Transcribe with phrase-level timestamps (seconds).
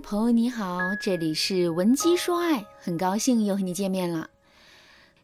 [0.00, 4.30] 朋友你好，这里是文姬说爱，很高兴又和你见面了。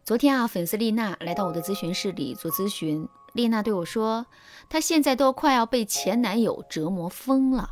[0.05, 4.27] 昨天啊，粉丝丽娜来到我的咨询室里做咨询，丽娜对我说，
[4.69, 7.71] 她现在都快要被前男友折磨疯了。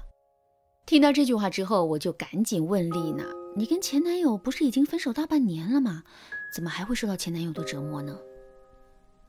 [0.86, 3.24] 听到这句话之后，我就赶紧问丽娜
[3.54, 6.02] ：“你跟前男友不是已经分手大半年了吗？
[6.54, 8.18] 怎么还会受到前男友的折磨呢？”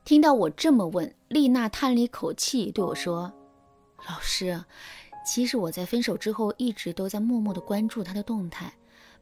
[0.04, 3.32] 听到我这么问，丽娜叹了一口气对我说
[4.08, 4.64] ：“老师。”
[5.26, 8.72] 其实我在分手之后一直都在默默的关注他的动态，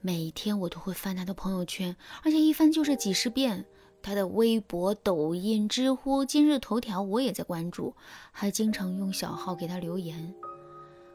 [0.02, 3.64] 每天我都会翻他的朋友圈，而且一翻就是几十遍。
[4.02, 7.94] 他的微博、抖音、知乎、今日头条我也在关注，
[8.30, 10.34] 还经常用小号给他留言。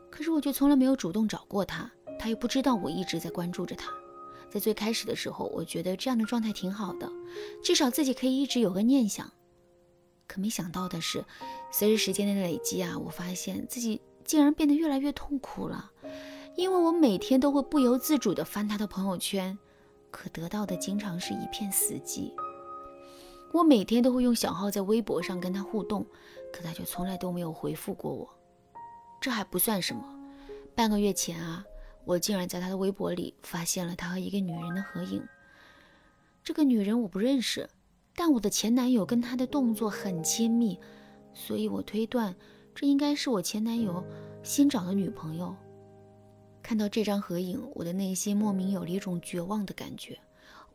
[0.10, 3.92] 可是我却从来没有主动找过他，他又不知道我一直在关注着他。
[4.50, 7.08] 在最开始的时候，我觉得这样的状态挺好的，
[7.64, 9.32] 至少自己可以一直有个念想。
[10.26, 11.24] 可没想到的是，
[11.72, 14.02] 随着时间的累积啊，我发现自己。
[14.30, 15.92] 竟然变得越来越痛苦了，
[16.56, 19.58] 因为我每天都会不由自主地翻他的朋友圈，
[20.12, 22.32] 可得到的经常是一片死寂。
[23.52, 26.06] 我每天都会用小号在微博上跟他互动，
[26.54, 28.30] 可他却从来都没有回复过我。
[29.20, 30.04] 这还不算什么，
[30.76, 31.66] 半个月前啊，
[32.06, 35.28] 我竟然在他的微博里发现了他和一个女人的合影。
[36.44, 37.68] 这个女人我不认识，
[38.14, 40.80] 但我的前男友跟他的动作很亲密，
[41.34, 42.36] 所以我推断。
[42.80, 44.02] 这应该是我前男友
[44.42, 45.54] 新找的女朋友。
[46.64, 50.18] 看到这张合影，我的内心莫名有了一种绝望的感觉。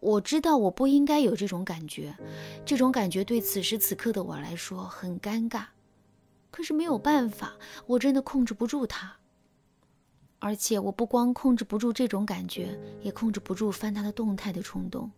[0.01, 2.15] 我知道我不应该有这种感觉，
[2.63, 5.65] 这种感觉对此时此刻的我来说很尴尬。
[6.51, 7.55] 可是没有办法，
[7.87, 9.17] 我真的控制不住他。
[10.41, 15.11] 而且我不光控制不住这种感觉，也控制不住翻他的动态的冲动。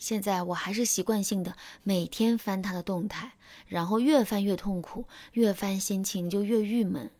[0.00, 3.34] 现在我还是习惯性的每天翻他的动态，
[3.66, 7.10] 然后越翻越痛苦，越翻心情就越郁闷。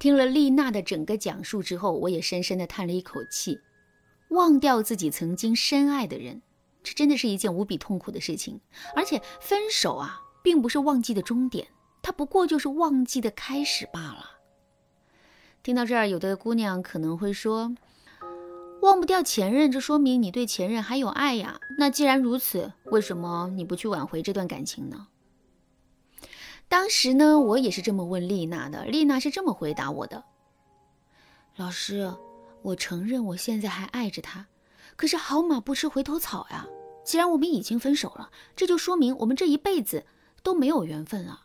[0.00, 3.60] 听了丽娜的整个讲述之后，我也深深的叹了一口气。
[4.30, 6.42] 忘掉自己曾经深爱的人，
[6.82, 8.60] 这真的是一件无比痛苦的事情。
[8.96, 11.68] 而且分手啊，并不是忘记的终点，
[12.02, 14.40] 它不过就是忘记的开始罢了。
[15.62, 17.76] 听到这儿，有的姑娘可能会说。
[18.84, 21.58] 忘不掉前任，这说明你对前任还有爱呀。
[21.78, 25.08] 那既然如此，为什么你不去挽回这段感情呢？
[26.68, 30.22] 当时呢，我也是这么问丽娜的，丽娜是这么回答我的：
[31.56, 32.12] 老师，
[32.62, 34.46] 我承认我现在还爱着他，
[34.96, 36.66] 可是好马不吃回头草呀。
[37.04, 40.04] 既然我们已经分手了，这就说明我们这一辈子
[40.42, 41.40] 都没有缘分了。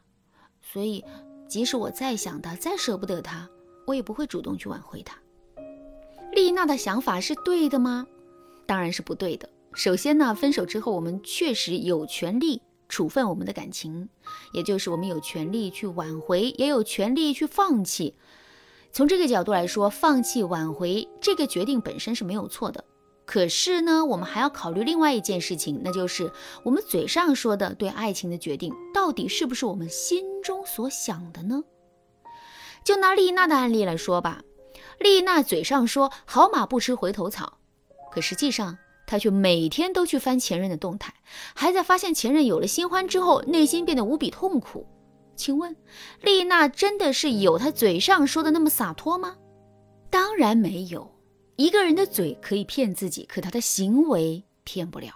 [0.62, 1.06] 所以，
[1.48, 3.48] 即使我再想他，再舍不得他，
[3.88, 5.18] 我也不会主动去挽回他。
[6.40, 8.08] 丽娜的想法是对的吗？
[8.66, 9.50] 当然是不对的。
[9.74, 14.08] 首先呢，分手之后，我们确实有权利处分我们的感情，
[14.54, 18.16] 也就是我们有权利去挽回，也有权利去放弃。
[18.94, 22.86] 从这个角度来说，放弃挽回这个决定本身是没有错的。
[23.26, 26.32] 可是呢，我们还要考虑另外一件事情，那就是
[26.64, 31.62] 我们嘴上说的对爱情的决定，到底是不是我们心中所想的呢？
[32.86, 34.42] 就拿丽娜的案例来说吧。
[35.00, 37.58] 丽娜嘴上说“好马不吃回头草”，
[38.12, 38.78] 可实际上
[39.08, 41.14] 她却每天都去翻前任的动态，
[41.56, 44.86] 还在发现前任有了新欢之后，内心变得无比痛苦。
[45.36, 45.76] 请问，
[46.22, 49.38] 丽娜真的是有她嘴上说的那么洒脱吗？
[50.10, 51.10] 当然没有。
[51.56, 55.14] 一个人的嘴可以骗自己，可他的行为骗不了。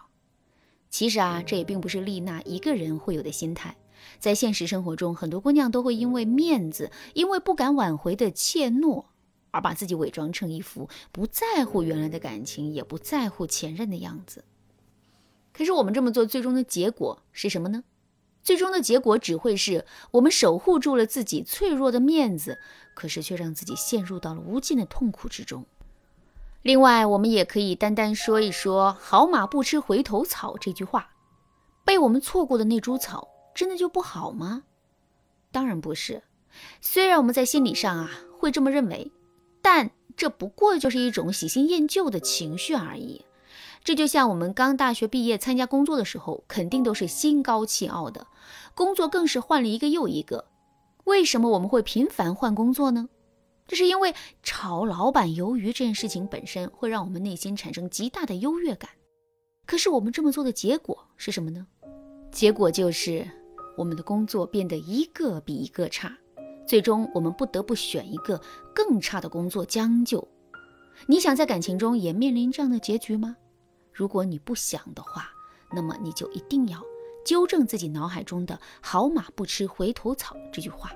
[0.90, 3.76] 其实啊，这也并不是丽娜一个人会有的心态。
[4.20, 9.06] 在现实生活中，很多姑娘都会因为面子，因为不敢挽回的怯懦。
[9.54, 14.44] 而把自己伪装成一副不在乎原来的感情，也不在乎前任的样子。
[15.54, 17.84] 可是我们这么做，最终的结果是什么呢？
[18.42, 22.60] 最终的结果只会是我们守护住了自己脆弱的面子，
[22.96, 25.64] 可是却让自己陷入到了无尽的痛苦之中。
[26.64, 31.12] 另外，我们也可以单单说一说“好马不吃回头草”这句话。
[31.86, 34.64] 被我们错过的那株草，真的就不好吗？
[35.52, 36.24] 当然不是。
[36.82, 38.10] 虽然我们在心理上啊
[38.40, 39.12] 会这么认为。
[39.64, 43.26] 但这不过就是一种喜新厌旧的情绪而已。
[43.84, 48.28] 这就像我们刚大学毕业参加工作的时候，肯定都是心高气傲的，
[48.76, 50.46] 工作更是换了一个又一个。
[51.06, 53.10] 为什么我们会频繁换工作呢？
[53.66, 58.90] 这是因为炒老板鱿鱼这件事情本身会让我们内心产生极大的优越感。
[59.66, 61.66] 可是我们这么做的结果是什么呢？
[62.32, 63.26] 结果就是
[63.78, 66.18] 我们的工作变得一个比一个差。
[66.66, 68.42] 最终，我们不得不选一个
[68.74, 70.28] 更差的工作将就。
[71.08, 73.36] 你想在感情中也面临这样的结局吗？
[73.92, 75.30] 如果你不想的话，
[75.72, 76.82] 那么你就一定要
[77.26, 80.92] 纠正自己脑海中的“好马不吃回头草”这句话。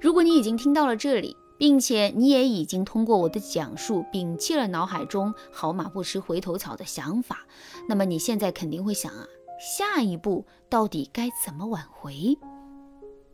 [0.00, 7.46] 如果你已经听到了这里，并且你也已经通过我的讲述，摒弃了脑海中“好马不吃回头草”的想法，
[7.88, 9.26] 那么你现在肯定会想啊，
[9.58, 12.38] 下一步到底该怎么挽回？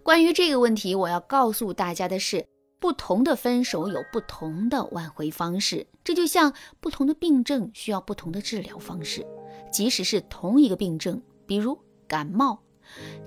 [0.03, 2.45] 关于这个问题，我要告诉大家的是，
[2.81, 9.25] 不同的分手有不同的挽回方式，这就像不同的病症需要不同的治疗方式，
[9.71, 11.79] 即使是同一个病症，比如
[12.09, 12.61] 感冒，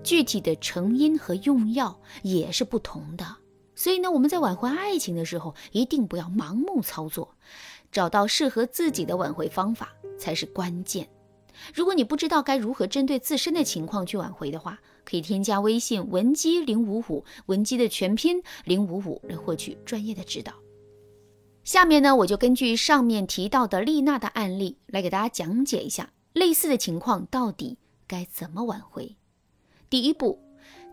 [0.04, 3.26] 具体的成因和用药也是不同的。
[3.74, 7.36] 所以呢，我们在挽回爱情的时候，一定不要盲目操作，
[7.90, 11.10] 找到适合自己的挽回方法才是关键。
[11.74, 20.52] 如果你不知道该如何针对自身的情况去挽回的话，可以添加微信文姬零五五，文姬的全拼零五五来获取专业的指导。
[21.64, 29.16] 下面呢，我就根据上面提到的丽娜的案例来给大家讲解一下类似的情况到底该怎么挽回。
[29.90, 30.40] 第一步，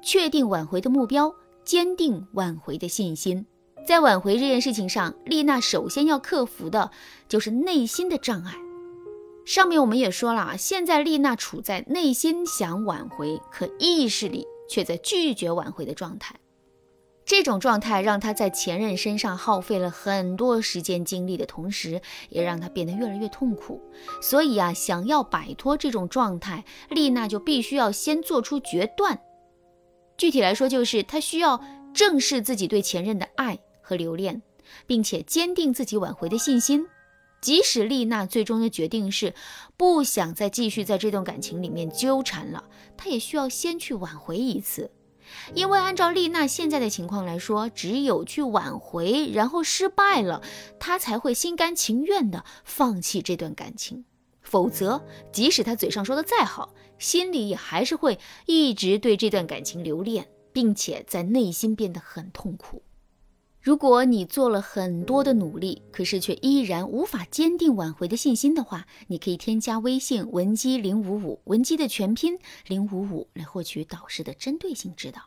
[0.01, 1.35] 确定挽回的目标。
[1.65, 3.47] 坚定挽回的信心，
[3.87, 6.91] 在挽回这件事情上，丽娜首先要克服的
[7.29, 8.53] 就是内心的障碍。
[9.45, 16.37] 上面我们也说了啊，现在丽娜处在内心想挽回，可意识里却在拒绝挽回的状态。
[17.25, 23.81] 这种状态让她在前任身上耗费了很多时间精力的同时，也让她变得越来越痛苦。
[24.21, 29.21] 所以啊，想要摆脱这种状态，丽娜就必须要先做出决断。
[30.17, 31.61] 具体来说，就是她需要
[31.95, 34.43] 正视自己对前任的爱和留恋，
[34.87, 36.87] 并且坚定自己挽回的信心。
[37.43, 39.35] 即使丽娜最终的决定是
[39.77, 42.65] 不想再继续在这段感情里面纠缠了，
[42.97, 44.91] 她也需要先去挽回一次。
[45.55, 50.41] 因为按照丽娜现在的情况来说，只有去挽回，然后失败了，
[50.79, 54.05] 她才会心甘情愿的放弃这段感情。
[54.43, 55.03] 否则，
[55.33, 62.83] 即使她嘴上说的再好，心里也还是会一直对这段感情留恋，并且在内心变得很痛苦。
[63.63, 72.37] 如果你做了很多的努力，可是却依然无法坚定挽回的信心的话，你可以添加微信文姬零五五，文姬的全拼
[72.67, 75.23] 零五五，来获取导师的针对性指导。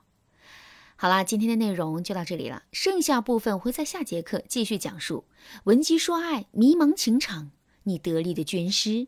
[0.97, 5.23] 好啦，今天的内容就到这里了，剩下部分会在下节课继续讲述。
[5.63, 7.51] 文姬说爱，迷茫情场，
[7.83, 9.07] 你得力的军师。